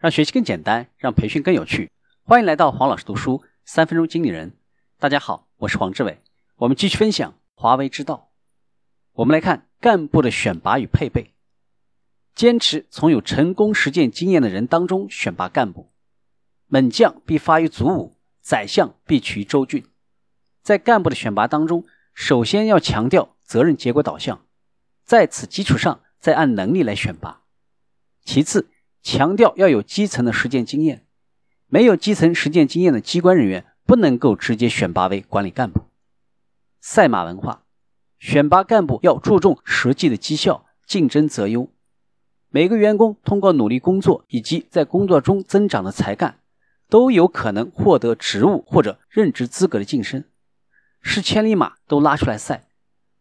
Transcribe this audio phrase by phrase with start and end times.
[0.00, 1.92] 让学习更简单，让培训更有趣。
[2.22, 4.56] 欢迎来到黄老师读书三分钟经理人。
[4.98, 6.22] 大家好，我是黄志伟。
[6.56, 8.30] 我们继续分享华为之道。
[9.12, 11.34] 我们来看干部的选拔与配备。
[12.34, 15.92] 坚持从有成功实践经验的人当中选拔干部。
[16.66, 19.84] 猛将必发于卒伍，宰相必取于州郡。
[20.62, 24.46] 在干部的选拔当中，首先要强调责任结果导向，
[25.04, 27.42] 在此基础上再按能力来选拔。
[28.24, 28.69] 其次，
[29.02, 31.06] 强调要有基层的实践经验，
[31.66, 35.82] 没有基层实践经验的机关人员不能够直接选拔为管理干部。
[36.80, 37.62] 赛马文化，
[38.18, 41.68] 选拔干部要注重实际的绩效，竞争择优。
[42.48, 46.40] 每个员工通过努力工作以及在工作中增长的才干，
[46.88, 50.24] 都有可能获得职务或者任职资格的晋升。
[51.00, 52.66] 是千里马都拉出来赛，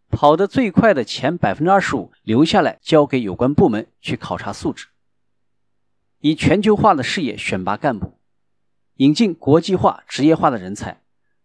[0.09, 4.87] 跑得最快的前百分之二十五留下来，交给有关部门去考察素质。
[6.19, 8.19] 以全球化的视野选拔干部，
[8.95, 11.01] 引进国际化、职业化的人才，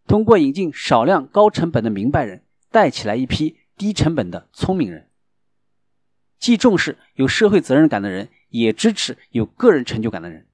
[0.07, 5.09] 通过引进少量高成本的明白人，带起来一批低成本的聪明人。
[6.39, 10.47] 既重视有社会责任感的人，也支持有个人成就感的人。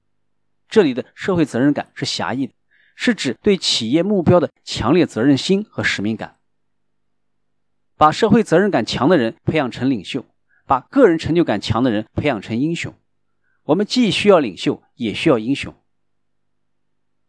[0.69, 2.53] 这里的社会责任感是狭义的。
[2.93, 6.37] 是指对企业目标的强烈责任心和使命感，
[7.97, 10.23] 把社会责任感强的人培养成领袖，
[10.67, 12.93] 把个人成就感强的人培养成英雄。
[13.63, 15.73] 我们既需要领袖，也需要英雄。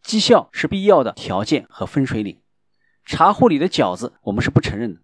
[0.03, 2.41] 绩效是必要的条件和分水岭，
[3.05, 5.01] 茶壶里的饺子我们是不承认的。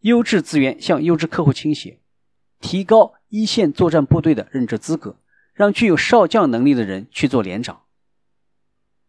[0.00, 2.00] 优质资源向优质客户倾斜，
[2.60, 5.18] 提高一线作战部队的任职资格，
[5.52, 7.82] 让具有少将能力的人去做连长。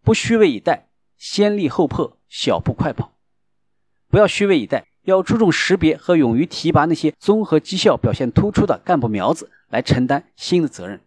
[0.01, 3.17] 不虚位以待，先立后破，小步快跑。
[4.07, 11.01] 不要虚位以待，要注重识别和勇于提拔那些综合绩效表现突出的干部苗子，来承担新的责任。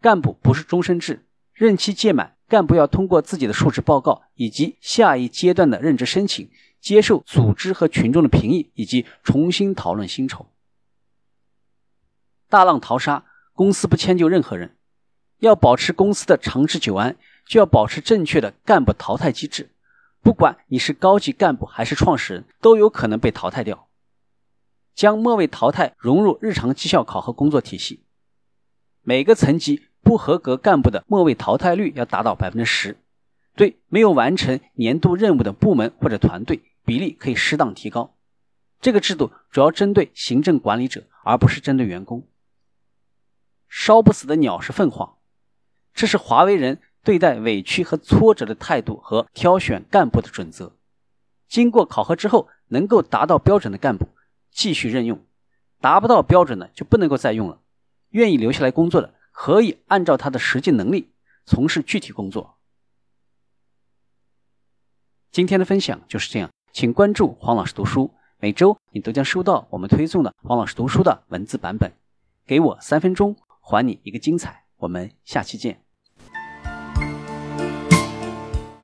[0.00, 6.50] 干部不是终身制，任期届满，干部要通过自己的述职报告以及下一阶段的任职申请，
[6.80, 10.46] 接受组织和群众的评议，以及重新讨论薪酬。
[12.48, 14.76] 大浪淘沙，公司不迁就任何人，
[15.38, 17.16] 要保持公司的长治久安。
[17.46, 19.68] 就要保持正确的干部淘汰机制，
[20.22, 23.86] 不管你是高级干部还是创始人，都有可能被淘汰掉。
[24.94, 28.04] 将末位淘汰融入日常绩效考核工作体系，
[29.02, 32.96] 每个层级不合格干部的末位淘汰率要达到百分之十。
[33.56, 38.16] 对没有完成年度任务的部门或者团队，比例可以适当提高。
[38.80, 42.26] 这个制度主要针对行政管理者，而不是针对员工。
[43.68, 45.16] 烧不死的鸟是凤凰，
[45.92, 46.80] 这是华为人。
[47.04, 50.72] 对待委屈和挫折的态度和挑选干部的准则，
[51.46, 54.08] 经过考核之后，能够达到标准的干部
[54.54, 55.26] 继续任用，
[55.80, 57.60] 达不到标准的就不能够再用了。
[58.10, 61.12] 愿意留下来工作的，可以按照他的实际能力
[61.44, 62.56] 从事具体工作。
[65.32, 71.92] 今天的分享就是这样，请关注黄老师读书，每周你都将收到我们推送的黄老师读书的文字版本。
[72.46, 74.64] 给我三分钟，还你一个精彩。
[74.76, 75.83] 我们下期见。